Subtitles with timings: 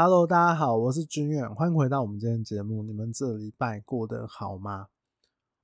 [0.00, 2.84] Hello，大家好，我是军远，欢迎回到我们今天节目。
[2.84, 4.86] 你们这礼拜过得好吗？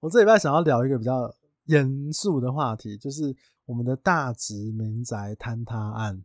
[0.01, 1.33] 我这礼拜想要聊一个比较
[1.67, 6.25] 严肃的话题，就是我们的大直民宅坍塌案。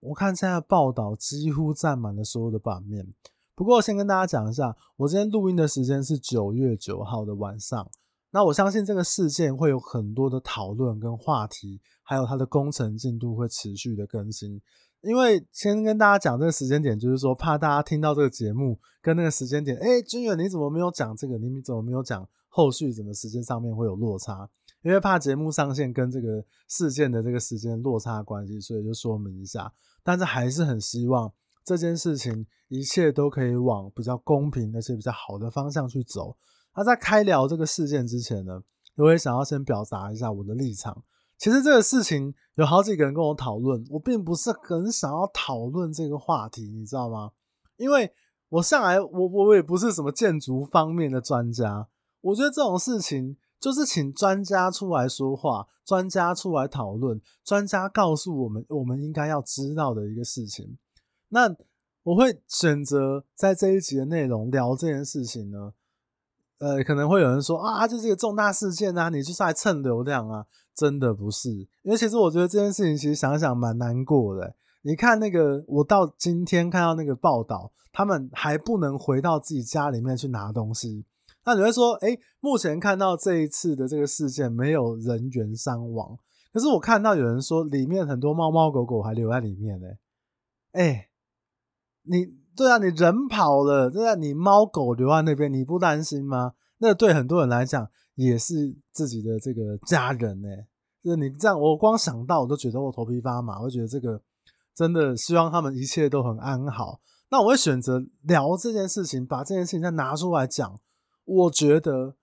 [0.00, 3.12] 我看现在报道几乎占满了所有的版面。
[3.54, 7.90] 不过，先跟大家讲一下，我今天录音的时间是九月九号的晚上。
[8.30, 14.62] 那我相信这个事件会有很多的讨论跟话题，还有它的工程进度会持续的更新。
[15.02, 21.38] 因为先跟大家讲这个时间点，就是说怕大家听到这个节目跟那个时间点，哎，君远你怎么没有讲这个？
[21.38, 22.92] 你怎么没有讲后续？
[22.92, 24.48] 怎么时间上面会有落差？
[24.82, 29.72] 因为怕节目上线跟这个事件的这个时间落差关系，所以就说明一下。
[30.02, 31.32] 但是还是很希望
[31.64, 32.46] 这件事情。
[32.70, 36.36] 一切都可以往比较公平那些比较好的方向去走。
[36.76, 38.60] 那在开聊这个事件之前呢，
[38.96, 41.02] 我也想要先表达一下我的立场。
[41.38, 47.30] 其实这个事情有好几个人跟我讨论，我并不是很想要讨论这个话题，你知道吗？
[47.76, 48.12] 因为
[48.48, 51.88] 我上来我我也不是什么建筑方面的专家，
[52.20, 60.76] 我觉得这种事情就是请专家出来说话，专家出来讨论，专家告诉我们我们应该要知道的一个事情。
[61.28, 61.56] 那。
[62.04, 65.74] 我会选择在这一集的内容聊这件事情呢，
[66.56, 70.46] 呃，可能会有人说啊，这是一个重大事件啊，你就是来蹭流量啊，
[70.78, 71.50] 真的不是，
[71.82, 74.54] 因为其实我觉得这件事情其实想想蛮难过的。
[74.82, 81.04] 你看那个，我到今天看到那个报道，他们还不能回到自己家里面去拿东西，
[81.44, 86.16] 那你会说，哎，目前看到这一次的这个事件没有人员伤亡，
[86.52, 89.88] 可是我看到有人说里面很多猫猫狗狗还留在里面呢，
[90.70, 91.06] 哎。
[92.10, 92.24] 你
[92.56, 96.54] 对啊，你人跑了，对啊，你猫狗留在那边，你不担心吗？
[96.78, 100.48] 那对很多人来讲也是自己的这个家人呢。
[101.02, 104.22] 就是你这样，我光想到我都觉得我头皮发麻，我觉得这个
[104.74, 107.00] 真的希望他们一切都很安好。
[107.30, 110.80] 那我会选择聊这件事情，把这件事情再拿出来讲。
[111.24, 112.16] 我觉得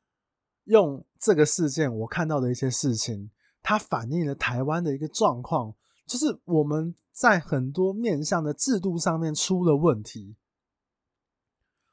[0.63, 3.29] 用这个事件我看到的一些事情，
[3.61, 5.75] 它反映了台湾的一个状况。
[6.07, 10.35] 就是我们在很多面向的制度上面出了问题。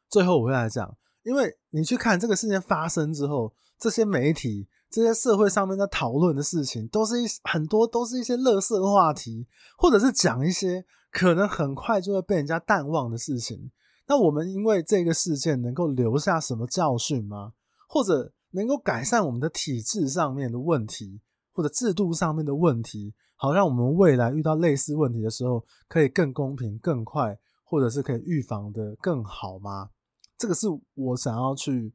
[0.09, 9.47] 最后我会来讲，因为你去看这个事件发生之后，这些媒体、这些社会上面在讨论的事情，都是一很多都是一些垃圾话题，
[9.79, 13.71] 或者是讲一些可能很快就会被人家淡忘的事情。
[14.07, 17.55] 那我们因为这个事件能够留下什么教训吗？
[17.89, 21.21] 或者能够改善我们的体制上面的问题，
[21.53, 23.15] 或者制度上面的问题？
[23.37, 29.89] 好，让我们未来遇到类似问题的时候，可以更公平、更快，或者是可以预防的更好吗？
[30.37, 31.93] 这个是我想要去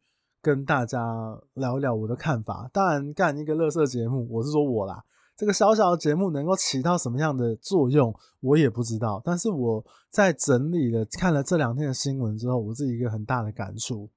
[0.48, 2.70] 跟大家聊一聊我的看法。
[2.72, 5.04] 当然，干一个垃圾节目，我是说我啦，
[5.36, 9.22] 这个小小的节目能够起到什么样的作用，我也不知道。
[9.26, 14.10] 但是我在整理了看了这两天的新闻之后，我自己一个很大的感触。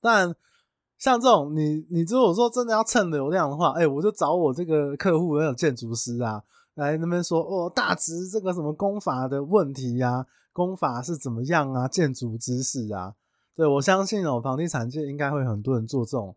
[0.00, 0.34] 但。
[0.98, 6.42] 像这种你，你如果说真的要蹭流量的话，哎、我就找我这个客户那种建筑师啊，
[6.74, 13.14] 来那边说哦，大直这个什么功法的问题呀、啊，工法是怎么样啊，建筑知识啊，
[13.58, 16.36] 对，我相信哦，房地产界应该会很多人做这种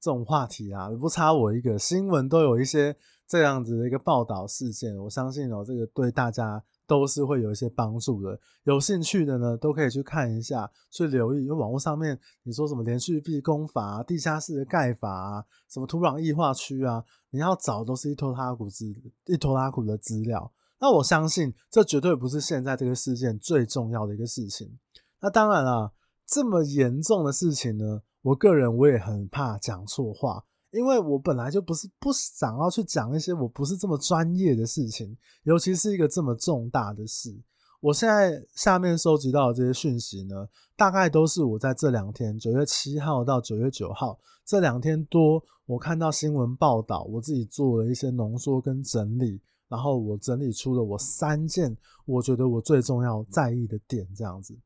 [0.00, 2.96] 这种话题啊，不差我一个，新闻都有一些
[3.28, 6.64] 这样子的一个报道事件，我相信哦，这个对大家。
[6.84, 11.44] 都是会有一些帮助的，有兴趣的呢，都可以去看一下，去留意。
[11.44, 18.92] 因为网络上面你说什么连续壁工法、地下室的盖法啊、什么土壤异化区啊，你要找都是一拖拉库资
[19.24, 20.52] 一拖拉库的资料。
[20.80, 24.78] 那我相信这绝对不是现在这个事件最重要的一个事情。
[25.20, 25.90] 那当然啦，
[26.32, 30.42] 这么严重的事情呢，我个人我也很怕讲错话。
[30.70, 37.38] 因为我本来就不是不想要去讲一些我不是这么专业的事情，尤其是一个这么重大的事。
[37.80, 49.38] 我现在下面收集到的这些讯息呢，大概都是我在这两天，九月七号到九月九号这两天多，我看到新闻报道，我自己做了一些浓缩跟整理，
[49.68, 51.76] 然后我整理出了我三件
[52.06, 54.56] 我觉得我最重要在意的点，这样子。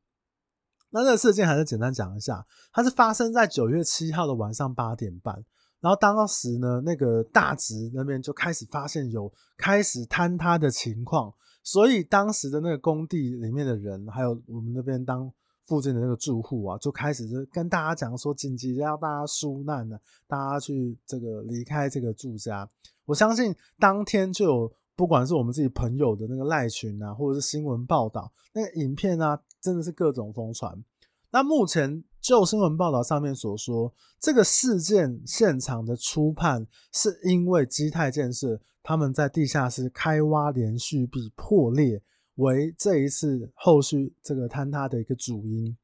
[0.89, 5.43] 那这个事件还是简单讲一下，它是发生在九月七号的晚上八点半。
[5.79, 11.31] 然后当时呢，那个大直那边就开始发现有开始坍塌的情况，
[11.63, 15.31] 所以当时的那个工地里面的人，还有我们那边当
[15.65, 22.67] 附近的那个住户啊，就开始就跟大家讲说，紧急要大家疏难了，大家去这个离开这个住家。
[23.05, 30.83] 我相信当天就有，不管是我们自己朋友的那个赖群啊，或者是新闻报道，那个影片啊，真的是各种疯传。
[31.31, 32.03] 那目前。
[32.19, 42.01] 就新闻报道上面所说，这个事件现场的初判是因为基泰建设他们在地下室开挖连续壁破裂，
[42.35, 45.77] 为这一次后续这个坍塌的一个主因，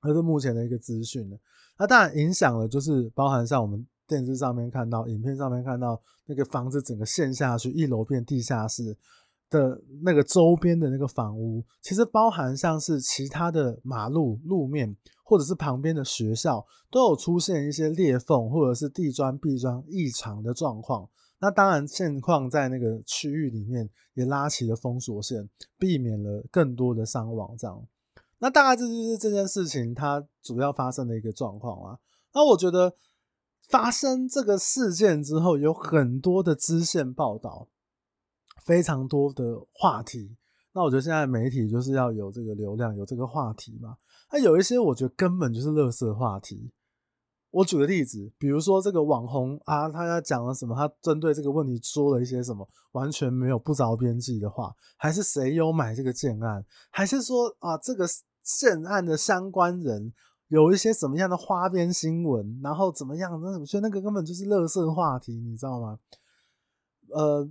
[0.00, 1.36] 而是目前的一个资讯呢。
[1.76, 8.96] 那当然影响了，就是包含像我们电视上面看到、影片上面看到那个房子整个陷下去，一楼变地下室
[9.50, 21.08] 的那个周边的那个房屋，其实包含像是其他的马路路面，或者是旁边的学校，都有出现一些裂缝或者是地砖、壁砖异常的状况。
[21.40, 27.56] 那当然，现况在那个区域里面也拉起了封锁线，避免了更多的伤亡。
[27.56, 27.86] 这样，
[28.38, 31.98] 那大概这就是这件事情它主要发生的一个状况啊。
[32.34, 32.92] 那我觉得
[33.68, 37.68] 发生这个事件之后，有很多的支线报道，
[38.64, 40.36] 非常多的话题。
[40.72, 43.96] 那我觉得现在媒体就是要有这个流量，有这个话题嘛。
[44.32, 46.72] 那有一些我觉得根本就是垃圾话题。
[47.50, 50.76] 我举个例子，比如说这个网红啊，他要讲了什么？
[50.76, 52.68] 他针对这个问题说了一些什么？
[52.92, 56.64] 完全没有不着边际的话，还是谁有买这个建案？
[56.90, 58.06] 还是说啊，这个
[58.42, 60.12] 建案的相关人
[60.48, 62.60] 有一些什么样的花边新闻？
[62.62, 63.40] 然后怎么样？
[63.40, 65.98] 那我觉得那个根本就是垃圾话题，你知道吗？
[67.10, 67.48] 呃，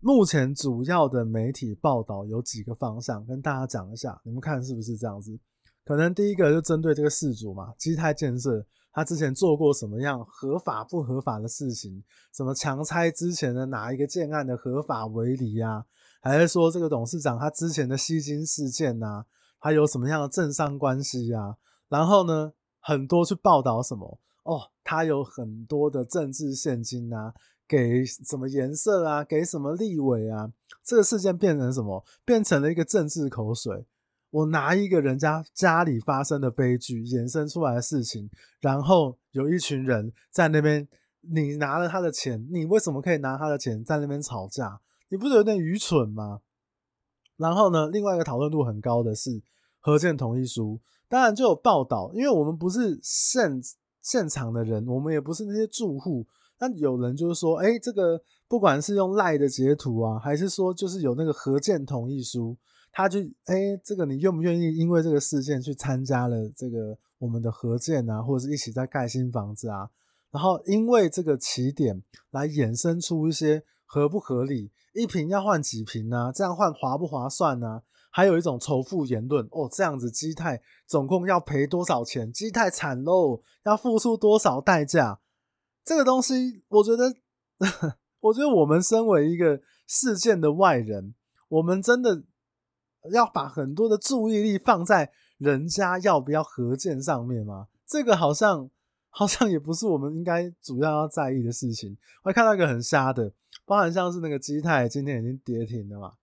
[0.00, 5.38] 目前主要的媒体报道有几个方向，跟大家讲一下，你们看是不是这样子？
[5.84, 8.66] 可能第一个就针对这个事主嘛，基泰建设。
[8.92, 12.02] 他之前做过什么样合法不合法的事情？
[12.32, 15.84] 什么强拆之前的哪一个建案的合法违例啊？
[16.22, 19.26] 还是说这个董事长他之前的吸金事件啊？
[19.58, 21.56] 还有什么样的政商关系啊？
[21.88, 24.18] 然后呢，很多去报道什么？
[24.44, 27.34] 哦，他有很多的政治献金啊，
[27.66, 29.24] 给什么颜色啊？
[29.24, 30.52] 给什么立委啊？
[30.84, 32.04] 这个事件变成什么？
[32.24, 33.86] 变成了一个政治口水。
[34.30, 38.28] 我拿一个人家家里发生的悲剧衍生出来的事情，
[38.60, 40.86] 然后有一群人在那边，
[41.22, 44.80] 你拿了他的钱，你为什么可以拿他的钱在那边吵架？
[45.08, 46.40] 你不是有点愚蠢吗？
[47.36, 49.42] 然后呢，另外一个讨论度很高的是
[49.80, 53.60] 何建同意书，当然就有报道，因为我们不是现
[54.02, 56.26] 现场的人，我们也不是那些住户，
[56.58, 62.56] 那有人就是说，哎，这个不管是用赖的截图啊，还是说就是有那个合建同意书。
[62.92, 69.90] 他就哎、欸，这个你愿不愿意因为这个事件去参加了这个我们的合建啊，或者是一起在盖新房子啊？
[70.30, 76.32] 然后因为这个起点来衍生出一些合不合理，一坪要换几坪啊？
[76.32, 77.82] 这样换划不划算啊？
[78.16, 82.32] 还有一种仇富言论哦，这样子基泰总共要赔多少钱？
[82.32, 85.20] 基泰惨喽，要付出多少代价？
[85.84, 87.12] 这个东西，我觉得，
[88.20, 91.14] 我觉得我们身为一个事件的外人，
[91.48, 92.22] 我们真的。
[93.12, 97.68] 要把很多的注意力放在人家要不要合建上面吗？
[97.86, 98.68] 这个好像
[99.10, 101.96] 好像也不是我们应该主要要在意的事情。
[102.24, 103.32] 我还看到一个很瞎的，
[103.64, 106.14] 包含像是那个基泰今天已经跌停了嘛，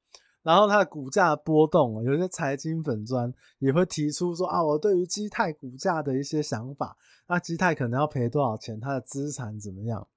[0.44, 6.96] 然后它的股价波动，有些财经粉专也会提出说啊，我对于基泰股价的一些想法，
[7.28, 10.08] 那基泰可能要赔多少钱，它的资产怎么样？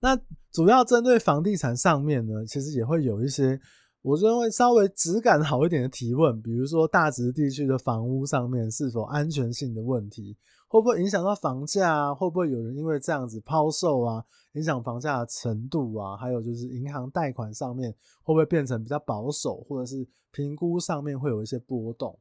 [0.00, 0.16] 那
[0.52, 3.60] 主要针对房地产上面呢，其实也会有一些。
[4.02, 10.34] 我认为稍微质感好一点的提问，比如说大直地区的房屋上面是否安全性的问题，
[10.70, 12.14] 会不会影响到房价啊？
[12.14, 16.16] 会不会有人因为这样子抛售啊，影响房价的程度啊？
[16.16, 17.90] 还有就是银行贷款上面
[18.22, 22.16] 会不会变成比较保守，或者是评估上面会有一些波动？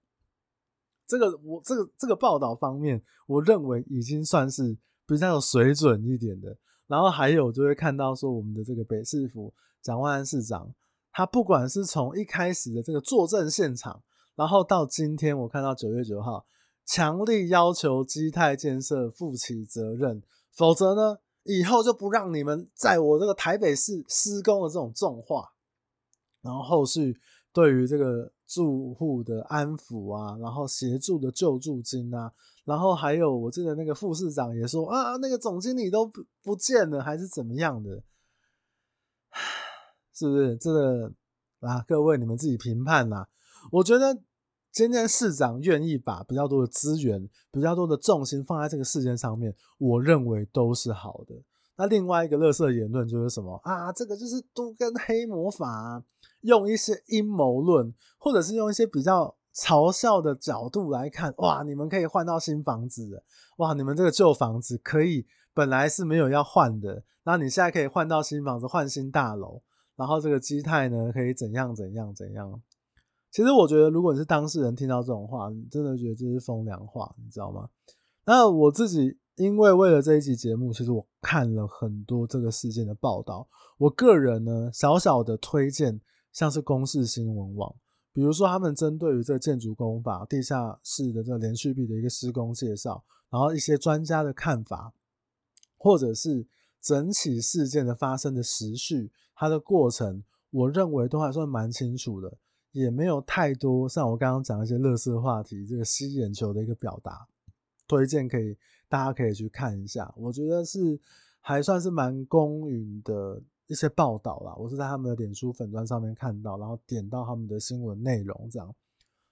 [1.06, 4.76] 这个我这个这个报道方面，我认为已经算是
[5.06, 6.58] 比较有水准一点的。
[6.88, 10.74] 然后还有就会看到说，我们的这个北市府蒋万安市长。
[11.12, 14.02] 他不管是从一开始的这个作证现场，
[14.36, 16.44] 然后到今天我看到九月九号，
[16.90, 25.54] 强力要求基泰建设负起责任，否则呢，以后就不让你们在我这个台北市施工的这种重话。
[26.42, 27.16] 然后后续
[27.54, 32.34] 对于这个住户的安抚啊，然后协助的救助金啊，
[32.66, 38.02] 然后还有我记得那个副市长也说啊，那个总经理都不不见了，还是怎么样的。
[40.16, 41.14] 是不是这个
[41.60, 41.86] 啊？
[41.88, 43.30] 各位你们自己评判啦。
[43.72, 44.20] 我觉得
[44.72, 51.36] 今天市长愿意把比较多的资源、比较多的重心放在这个事件上面，我认为都是好的。
[51.76, 53.92] 那另外一个垃圾言论就是什么啊？
[53.92, 56.04] 这个就是都跟黑魔法，
[56.42, 63.24] 用一些阴谋论，或者是用一些比较嘲笑的角度来看，哇，你们可以换到新房子，
[63.58, 69.62] 哇，你们这个旧房子可以本来是没有要换的，那你现在可以换到新房子，换新大楼。
[69.96, 72.62] 然后这个基泰呢，可以怎样怎样怎样？
[73.32, 77.70] 其实我觉得，如果你是当事人，听到这种话，你真的觉得这是风凉话，你知道吗？
[78.26, 83.48] 那我自己因为为了这一集节目，其实我看了很多这个事件的报道。
[83.78, 87.74] 我个人呢，小小的推荐像是公视新闻网，
[88.12, 94.92] 比如说他们针对于这个建筑工法地下室的这个连续壁的一个施工介绍，然后一些专家的看法，
[95.78, 96.46] 或者是
[96.82, 102.38] 整起事件的发生的时序，它的过程，我认为都还算蛮清楚的，
[102.72, 107.28] 也没有太多像我刚刚讲一些乐色话题，这个吸眼球的一个表达，
[107.88, 108.58] 推荐可以
[108.88, 111.00] 大家可以去看一下，我觉得是
[111.42, 113.42] 还算是蛮公允的。
[113.70, 118.74] 一些报道啦，我是在他们的脸书粉砖上面看到，然后点到他们的新闻内容这样。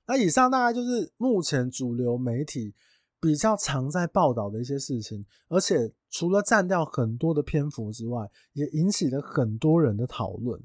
[0.05, 2.71] 那以上大概就是目前主流媒体
[3.19, 10.61] 比较常在报道的一些事情，而且除了占掉很多的篇幅之外，也引起了很多人的讨论。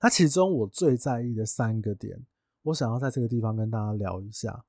[0.00, 2.24] 那其中我最在意的三个点，
[2.62, 4.64] 我想要在这个地方跟大家聊一下，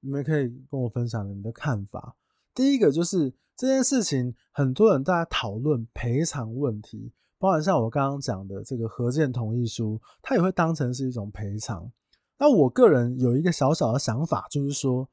[0.00, 2.16] 你们可以跟我分享你们的看法。
[2.54, 7.12] 第一个就是这件事情，很多人在讨论赔偿问题。
[7.38, 11.92] 包含像我刚刚讲的这个合建同意书，它也会当成是一种赔偿。
[12.38, 15.10] 那我个人有一个小小的想法，就是说，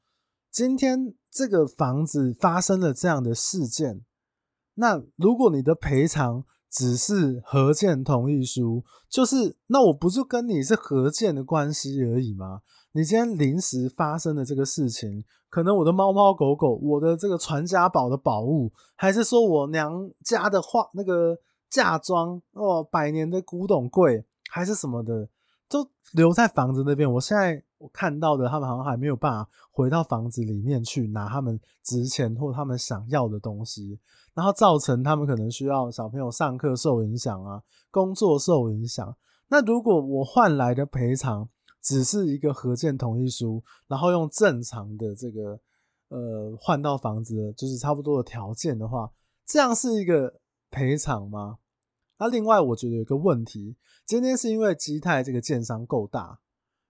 [0.50, 4.06] 今天这个房子发生了这样的事件，
[4.76, 12.62] 那如果你的赔偿只是合建同意书，就是那我不就跟你是合建的关系而已吗？
[12.94, 21.38] 你今天临时发生的这个事情，可能我的猫猫狗狗，我的这个传家宝的宝物，还是说我娘家的画那个。
[21.74, 25.28] 嫁妆哦，百年的古董柜还是什么的，
[25.68, 27.12] 都留在房子那边。
[27.14, 34.00] 我现在我看到的，他们好像还没有办法回到房子里面去拿他们值钱或他们想要的东西，
[34.34, 37.62] 然后造成他们可能需要小朋友上课受影响啊，
[37.92, 39.14] 工作受影响。
[39.50, 41.50] 那如果我换来的赔偿
[41.82, 45.60] 只是一个合建同意书，然后用正常的这个
[46.08, 49.12] 呃换到房子就是差不多的条件的话，
[49.46, 50.40] 这样是一个
[50.72, 51.58] 赔偿吗？
[52.18, 53.76] 那另外，我觉得有个问题，
[54.06, 56.40] 今天是因为基泰这个建商够大。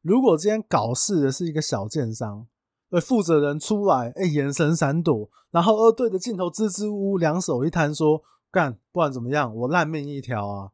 [0.04, 2.46] 如果今天搞事的是一个小建商，
[2.90, 10.72] 呃，负责人出来，哎、眼神闪躲，然后二对着镜头支支吾吾，两手一摊说干，不管怎么样，我烂命一条啊，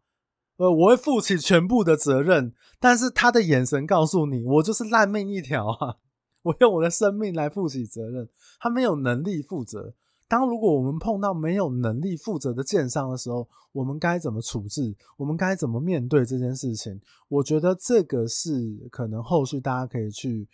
[0.58, 2.54] 呃，我会负起全部的责任。
[2.80, 5.98] 但是他的眼神告诉你，我就是烂命一条啊，
[6.42, 8.28] 我用我的生命来负起责任，
[8.60, 9.94] 他没有能力负责。
[10.30, 14.96] 当如果我们碰到没有能力负责的建商的时候，我们该怎么处置？
[15.18, 17.02] 我们该怎么面对这件事情？
[17.28, 18.54] 我觉得这个是
[18.92, 20.48] 可能后续大家可以去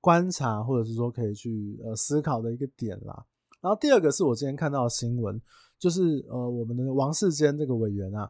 [0.00, 3.24] 观察，或者是说可以去呃思考的一个点啦。
[3.60, 5.40] 然后第二个是我今天看到的新闻，
[5.78, 8.28] 就是呃我们的王世坚这个委员啊，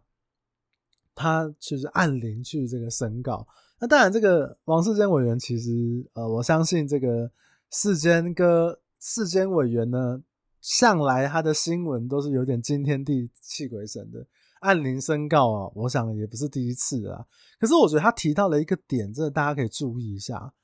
[1.15, 3.49] 他就是按铃去这个审稿。
[3.81, 7.31] 那当然，这个王世坚委员其实呃我相信这个
[7.71, 10.23] 世坚哥世坚委员呢。
[10.65, 14.27] 向来他的新闻都是有点惊天地泣鬼神的，
[14.61, 17.27] 按铃申告啊，我想也不是第一次啊。
[17.61, 20.55] 可是我觉得他提到了一个点，真的大家可以注意一下。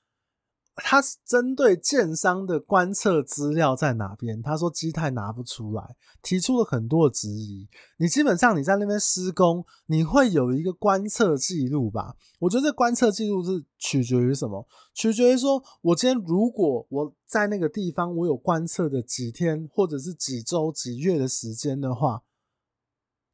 [0.83, 4.41] 他是针对建商的观测资料在哪边？
[4.43, 7.69] 他说基泰拿不出来，提出了很多的质疑。
[7.99, 12.17] 你基本上你在那边施工，你会有一个观测记录吧？
[12.39, 14.67] 我觉得这观测记录是取决于什么？
[14.95, 22.23] 取决于说，我今天如果我在那个地方，我有观测的几天或者是几周几月的时间的话，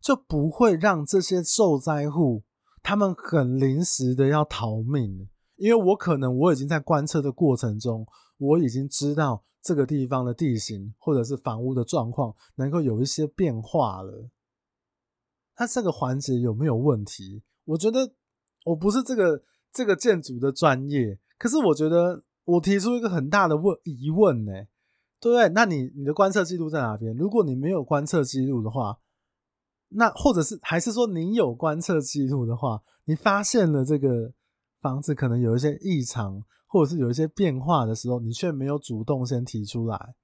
[0.01, 2.43] 就不会让这些受灾户
[2.83, 5.29] 他们很临时的要逃命。
[5.57, 14.29] 因为我可能我已经在观测的过程中，我已经知道这个地方的地形或者是房屋的状况能够有一些变化了。
[15.55, 17.43] 它这个环节有没有问题？
[17.65, 18.13] 我觉得
[18.67, 24.53] 我不是这个这个建筑的专业，可是我觉得我提出一个很大的问疑问呢，
[25.19, 25.49] 对不对？
[25.49, 27.17] 那你你的观测记录在哪边？
[27.17, 28.99] 如果你没有观测记录的话，
[29.89, 34.35] 那或者是还是说你有观测记录的话，你发现了这个。
[34.87, 40.15] 房子可能有一些异常，或者是有一些变化的时候，你却没有主动先提出来，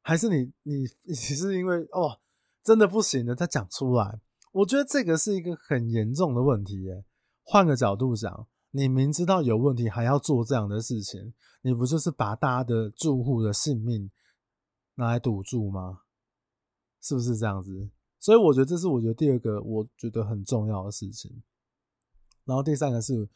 [0.00, 2.20] 还是你你你是因为哦
[2.62, 4.20] 真的不行了再讲出来？
[4.52, 7.04] 我觉得这个是一个很严重的问题耶。
[7.42, 14.08] 换个角度讲，你明知道有问题还要做这样的事情，你不就是把大家的住户的性命
[14.94, 16.02] 拿来赌注吗？
[17.02, 17.90] 是不是这样子？
[18.20, 21.42] 所以我觉得这是我觉得第二个我觉得很重要的事情。
[22.44, 23.28] 然后第三个是。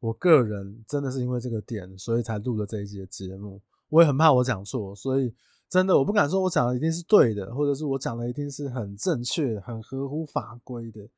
[0.00, 3.60] 我个人真的是因为这个点，所以才录了这一集的节目。
[3.88, 5.34] 我也很怕我讲错，所以
[5.68, 11.08] 真的我不敢说我讲的一定是对的，或者是我讲的一定是很正确、很合乎法规的。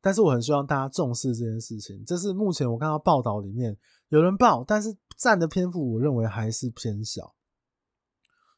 [0.00, 2.04] 但是我很希望大家重视这件事情。
[2.04, 3.76] 这是目前我看到报道里面
[4.08, 7.34] 有人报，但是占的篇幅我认为还是偏小。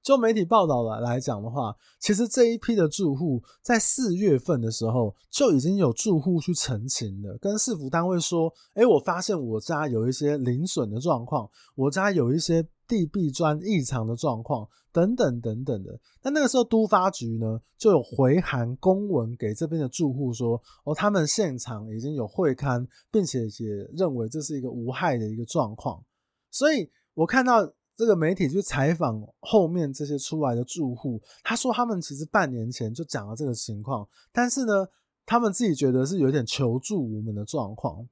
[0.03, 26.03] 就媒体报道来来讲的话，其实这一批的住户在四月份的时候就已经有住户去澄清了，跟市府单位说：“哎，我发现我家有一些零损的状况，我家有一些地壁砖异常的状况，等等等等的。”那那个时候都发局呢就有回函公文给这边的住户说：“哦，他们现场已经有会勘，并且也认为这是一个无害的一个状况。”
[26.51, 27.71] 所以我看到。
[28.01, 34.89] 这个媒体去采访后面这些出来的住户，他说他们其实半年前就讲了这个情况，但是呢，
[35.27, 38.09] 他们自己觉得是有点求助无门的状况。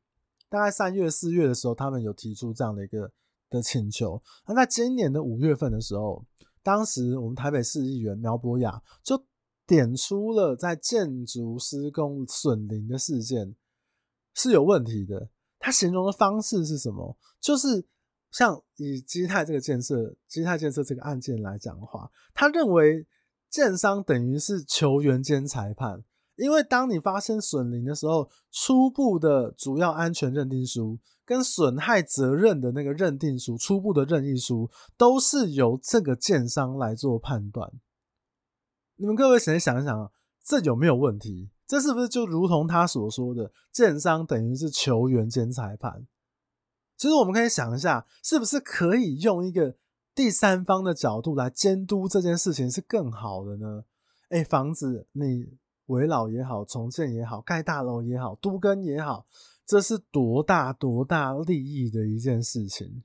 [0.51, 3.11] 大概三月、四月的时候，他们有提出这样的一个
[3.49, 4.23] 的请求。
[4.47, 6.23] 那在今年的五月份的时候，
[6.63, 9.25] 当时我们台北市议员苗博雅就
[9.67, 13.55] 点出了在建筑施工损邻的事件
[14.35, 15.31] 是有问题的。
[15.59, 17.17] 他形容的方式是什么？
[17.41, 17.87] 就是。
[18.31, 23.07] 像以基泰这个建设，基泰建设这个案件来讲的话，他认为
[23.51, 26.05] 建商等于是球员兼裁判，
[26.37, 37.73] 因为当你发生损邻的时候，初步的主要安全认定书跟损害责任的那个认定书，初步的任意书都是由这个建商来做判断。
[38.97, 40.13] 你们各位先想一想，
[40.45, 41.51] 这有没有问题？
[41.67, 46.07] 这是不是就如同他所说的，建商等于是球员兼裁判？
[46.99, 49.77] 其实我们可以想一下，是不是可以用一个
[50.15, 53.85] 第三方的角度来监督这件事情是更好的呢？
[54.29, 59.27] 哎，房子你围老也好，重建也好，盖大楼也好，都更也好，
[59.65, 63.05] 这是多大多大利益的一件事情，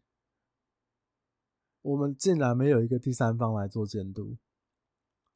[1.83, 4.35] 我们竟然没有一个第三方来做监督，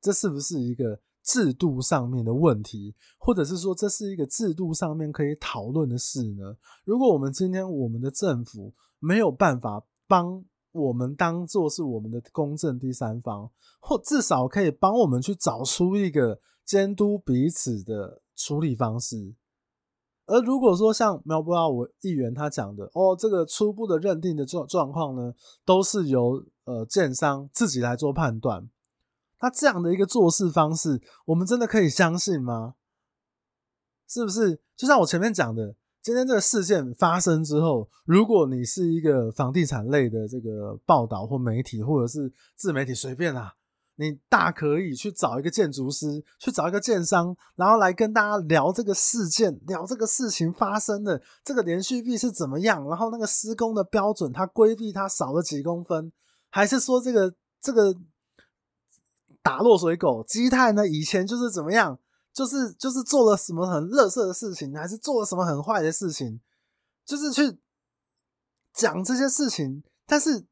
[0.02, 1.00] 这是不是一个？
[1.28, 6.56] 制度上面的问题，或者是说这是一个制度上面可以讨论的事呢？
[6.86, 10.42] 如果我们今天我们的政府没有办法帮
[10.72, 19.36] 我们当做是我们的公正第三方，或至少可以帮我们去找出一个监督彼此的处理方式。
[20.28, 25.34] 而如果说像苗博雅我议员他讲的，哦，这个初步的认定的状状况呢，
[25.66, 28.70] 都是由呃建商自己来做判断。
[29.40, 32.74] 那这样的一个做事方式，我们真的可以相信吗？
[34.08, 34.60] 是不是？
[34.76, 43.54] 就像我前面讲的，今天这个事件发生之后，如果你是一个房地产类的这个报道或媒体，或者是自媒体，随便啦，
[43.98, 56.12] 你大可以去找一个建筑师，去找一个建商，然后来跟大家聊这个事件，聊这个事情发生的这个连续壁是怎么样，然后那个施工的标准，它规避它少了几公分，
[56.50, 57.96] 还是说这个这个。
[59.48, 60.86] 打落水狗，基泰呢？
[60.86, 61.98] 以前就是怎么样？
[62.34, 66.42] 就是就是做了什么很垃圾的事情，还是做了什么很坏的事情？
[67.06, 67.58] 就是去
[68.74, 69.82] 讲这些事情。
[70.06, 70.46] 但是，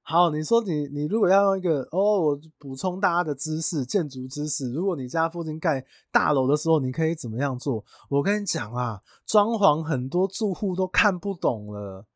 [0.00, 4.72] 好，你说你你如果要用一个哦，我补充大家的知识，建筑知识。
[4.72, 7.84] 如果你家附近盖大楼的时候，你可以怎么样做？
[8.08, 12.06] 我跟你讲啊，装潢很多住户都看不懂了。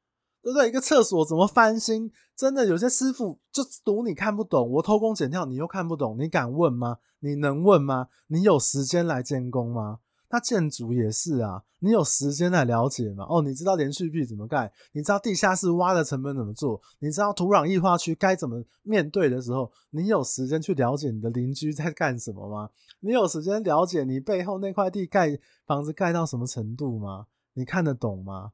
[0.43, 0.69] 对不对？
[0.69, 2.11] 一个厕所怎么翻新？
[2.37, 6.99] 真的有些师傅就赌你看不懂，我偷工减料，你又看不懂，你敢问吗？
[7.21, 8.09] 你能问吗？
[8.27, 10.01] 你有时间来监工吗？
[10.31, 13.27] 那建筑也是啊，你有时间来了解吗？
[13.29, 14.73] 哦，你知道连续壁怎么盖？
[14.93, 16.81] 你知道地下室挖的成本怎么做？
[17.01, 22.71] 你知道土壤异化区该怎么面对的时候，你有时间去了解你的邻居在干什么吗？
[23.01, 27.27] 你有时间了解你背后那块地盖房子盖到什么程度吗？
[27.53, 28.53] 你看得懂吗？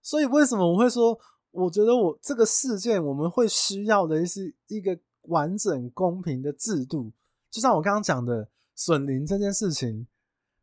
[0.00, 1.18] 所以为什么我会说，
[1.50, 7.12] 我觉得我这个事件我们会需要的是一个完整公平的制度，
[7.50, 10.06] 就像我刚刚讲的损邻这件事情，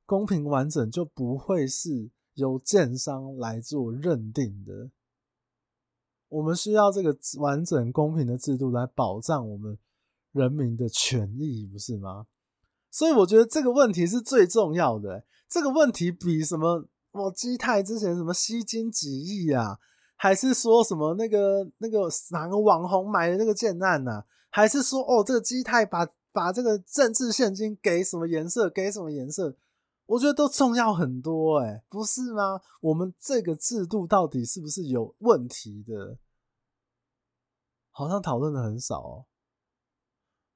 [0.06, 4.90] 公平完整就不会是由建商来做认定的。
[6.30, 9.78] 我们需要这个完整公平的制度来保障我们
[10.32, 12.26] 人民的权益，不是吗？
[12.90, 16.88] 所以我觉得这个问题是最重要的，这个问题比什么？
[17.16, 19.80] 我基泰之前什么吸金几亿啊？
[20.18, 24.24] 还是说什么那个那个哪个网红买的那个建案呐？
[24.50, 28.70] 还是说哦，这个基泰把把这个政治献金给什么颜色？
[28.70, 29.56] 给什么颜色？
[30.06, 32.62] 我觉得都重要很多哎，不是吗？
[32.82, 36.18] 我们这个制度到底是不是有问题的？
[37.92, 39.26] 好像讨论的很少哦。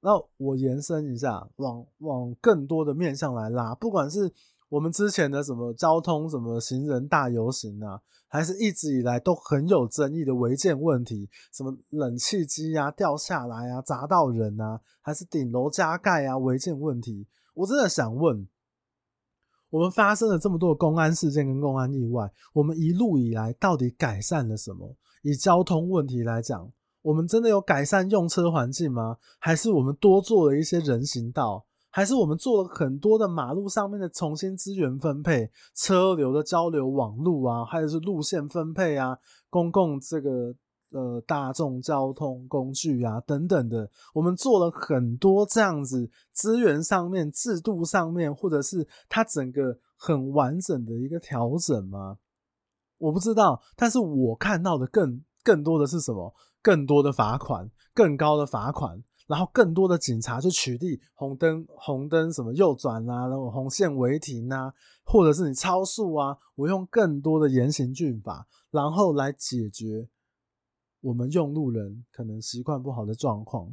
[0.00, 4.34] 那我延伸一下，往往更多的面向来拉，不管是。
[4.70, 18.46] 我们之前的什么交通、什么行人大游行啊，还是一直以来都很有争议的违建问题，什么冷气机啊掉下来啊砸到人啊，还是顶楼加盖啊违建问题，我真的想问，
[19.70, 24.96] 我们发生了这么多的公安事件跟公安意外，我们一路以来到底改善了什么？
[25.22, 29.16] 以交通问题来讲，我们真的有改善用车环境吗？
[29.40, 31.66] 还是我们多做了一些人行道？
[31.90, 40.54] 还是我们做了很多的马路上面的重新资源分配、车流的交流网路啊，还有是路线分配啊、公共这个
[40.92, 52.18] 呃大众交通工具啊等等的，我们做了很多这样子资源上面、制度上面，或者是它整个很完整的一个调整吗？
[52.98, 56.34] 我不知道，但是我看到的更更多的是什么？
[56.62, 59.02] 更多的罚款，更高的罚款。
[59.30, 70.08] 然后更多的警察去取缔红灯，红灯什么右转啊，然后红线违停啊，或者是你超速啊，我用更多的严刑峻法，然后来解决
[71.00, 73.72] 我们用路人可能习惯不好的状况。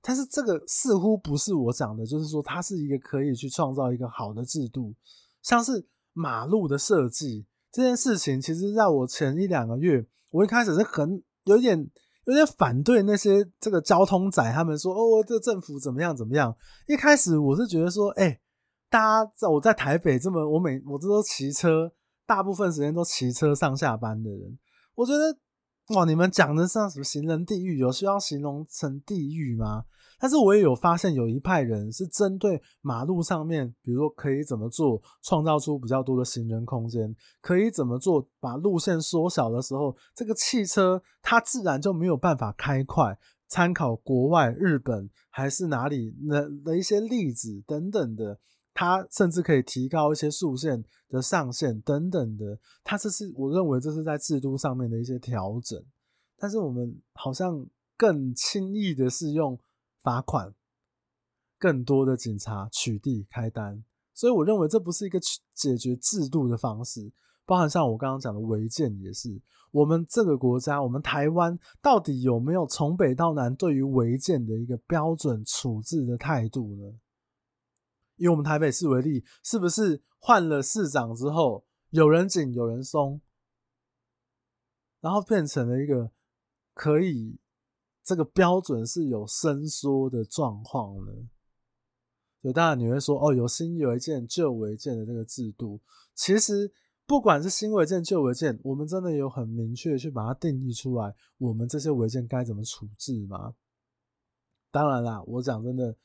[0.00, 4.94] 但是这个似乎不是我讲的，就是说它是一个可以去创造一个好的制度，
[5.42, 11.90] 像是马路的设计这件事情，其实在我前一两个月，我一开始是很有点。
[12.24, 16.54] 有点反对那些这个交通仔，他们说哦，这政府怎么样怎么样。
[16.86, 18.40] 一开始我是觉得说，哎、
[18.88, 21.92] 大家在我在台北这么，我每我这都骑车，
[22.26, 24.58] 大部分时间都骑车上下班的人，
[24.94, 25.36] 我觉得
[25.88, 29.84] 哇，你们讲的像什么行人地狱，有需要形容成地狱吗？
[30.18, 43.18] 但是我也有发现，有一派人是针对马路上面，比如说可以怎么做，创造出比较多的行人空间，可以怎么做，把路线缩小的时候，这个汽车它自然就没有办法开快。
[43.48, 48.38] 参考国外日本还是哪里的的一些例子等等的，
[48.74, 52.58] 它甚至可以提高一些数限的上限等等的。
[52.84, 55.84] 它这是我认为这是在制度上面的一些调整，
[56.38, 59.58] 但是我们好像更轻易的是用。
[60.04, 60.52] 罚款，
[61.60, 65.20] 更多的警察取缔开单，所以我认为这不是一个
[65.54, 67.12] 解决制度的方式。
[67.46, 76.92] 包含像我刚刚讲的违建也是，我们这个国家，我们台湾到底有没有从北到南对于违建的一个标准处置的态度呢？
[78.22, 83.20] 以我们台北市为例，是不是换了市长之后，有人紧有人松，
[85.00, 86.10] 然后变成了一个
[86.74, 87.38] 可以。
[88.04, 91.12] 这个标准是有伸缩的状况呢，
[92.40, 95.80] 所以当然你会说哦，有新违建、旧违建的这个制度，
[96.12, 96.72] 其实
[97.06, 103.54] 不管是新违建、旧违建，我们真的有很明确去把它定义出来，我们这些违建该怎么处置吗？
[104.72, 105.96] 当然啦，我讲真的，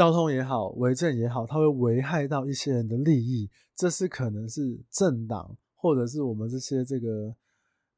[0.00, 7.34] 交通也好，违建也好，它会危害到一些人的利益，这是可能是政党或者是我们这些这个。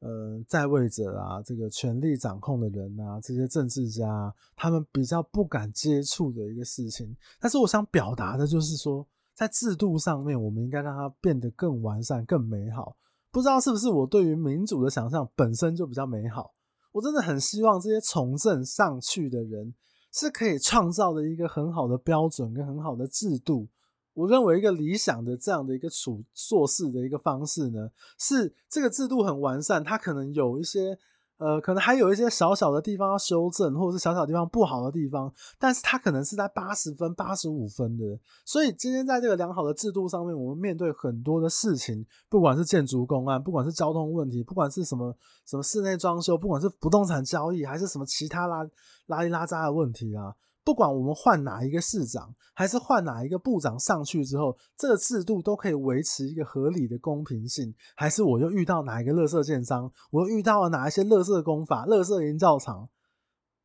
[0.01, 7.17] 呃，在位者啊，这个权力掌控的人啊，这些政治家，他们比较不敢接触的一个事情。
[7.39, 12.97] 但是我想表达的就是说，在制度上面，我们应该让它变得更完善、更美好。
[13.31, 16.53] 不知道是不是我对于民主的想象本身就比较美好？
[16.91, 19.73] 我真的很希望这些从政上去的人
[20.13, 23.69] 是可以创造的一个很好的标准跟很好的制度。
[24.15, 30.99] 我认为一个理想的这样的一个处做事的一个方式呢，是这个制度很完善，它可能有一些
[31.39, 38.05] 呃，可能还有一些小小的地方要修正，或者是小小地方不好的地方，但是它可能是在八十分、八十五分的。
[38.45, 48.65] 所以今天在这个良好的制度上面，我们面对很多的事情，不管是建筑公案，不管是交通问题，不管是什么什么室内装修，不管是不动产交易，还是什么其他拉
[49.07, 50.33] 拉里拉渣的问题啊。
[50.65, 57.75] 不管我们换哪一个市长，还是换哪一个部长上去之后，这个制度都可以维持一个合理的公平性。
[57.97, 62.89] 还是我又遇到哪一个垃圾建商，我又遇到了哪一些垃圾工法、垃圾营造厂，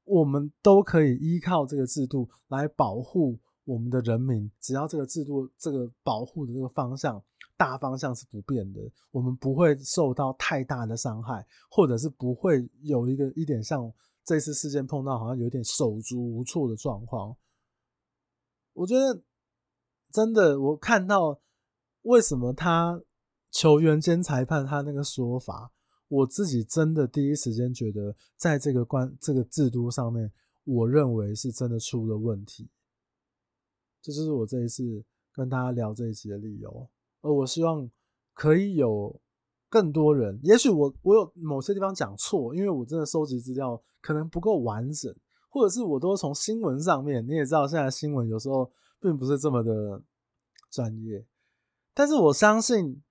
[0.06, 4.50] 我们都可以依靠这个制度来保护我们的人民。
[4.60, 7.22] 只要这个制度这个保护的这个方向
[7.56, 8.82] 大方向是不变的，
[9.12, 13.94] 我们不会受到太大的伤害，或者是不会有一个一点像。
[14.28, 17.38] 这次事件碰到好像有点手足无措的状况，
[18.74, 19.24] 我觉得
[20.12, 21.40] 真的，我看到
[22.02, 23.02] 为什么他
[23.52, 25.72] 球员兼裁判他那个说法，
[26.10, 30.30] 我自己真的第一时间觉得，在这个关这个制度上面，
[30.66, 32.70] 我认为是真的出了问题。
[34.02, 36.90] 这就是我这一次跟大家聊这一集的理由，
[37.22, 37.90] 而我希望
[38.34, 39.22] 可以有。
[39.70, 45.14] 更多人，也许我我有某些地方讲错，因为我真的收集资料可能不够完整，
[45.50, 50.02] 或者是我都从新闻上面，你也知道现在新闻有时候并不是这么的
[50.72, 51.26] 专业，
[51.94, 53.02] 但是我相信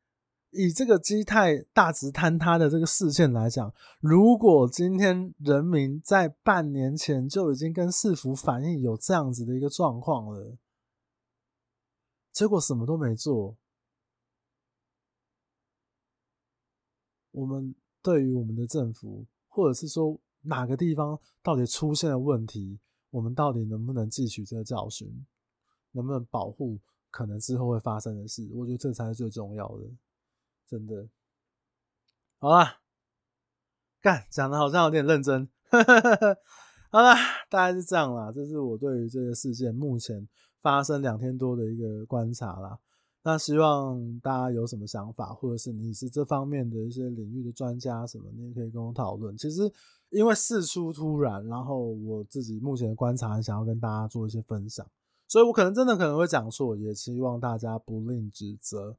[0.51, 10.57] 以这个基泰大直坍塌的这个事件来讲，如果今天人民在半年前就已经跟市府反映有这样子的一个状况了，
[12.33, 13.59] 结果什么都没做。
[17.37, 22.79] 我们对于我们的政府，或者是说哪个地方到底出现了问题，
[23.11, 25.27] 我们到底能不能汲取这个教训，
[25.93, 26.79] 能不能保护
[27.11, 28.49] 可能之后会发生的事？
[28.55, 29.85] 我觉得这才是最重要的，
[30.67, 31.07] 真的。
[32.39, 32.79] 好啦，
[34.01, 35.47] 干讲的好像有点认真。
[36.91, 37.15] 好啦，
[37.51, 38.33] 大概是这样啦。
[38.33, 40.27] 这是我对于这个事件目前
[40.63, 42.79] 发生两天多的一个观察啦。
[43.27, 49.37] 那希望大家有什么想法，或者是你是这方面的一些领域的专家什么，你也可以跟我讨论。
[49.37, 49.69] 其实
[50.11, 54.87] 因为事出突然，然后我自己目前的观察，想要跟大家做一些分享，
[55.27, 58.97] 所以我可能真的可能会讲错，也希望大家不吝指责。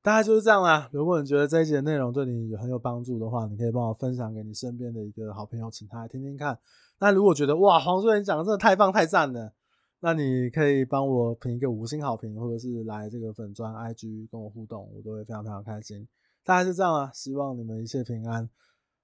[0.00, 0.88] 大概就是这样啦。
[0.90, 6.58] 如果你觉得这一集的内容对你很有帮助的话，你可以帮我分享给你身边的一个好朋友，请他来听听看。
[6.98, 9.52] 那如果觉得哇，黄书远讲的真的太棒太赞了。
[10.00, 16.08] 那你可以帮我评一个五星好评，或者是来这个粉钻 IG 跟我互动，我都会非常非常开心。
[16.42, 18.48] 大概是这样啊，希望你们一切平安。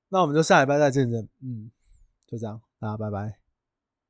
[0.08, 1.70] 那我们就下礼拜再见见，嗯，
[2.26, 3.45] 就这样，大家拜拜。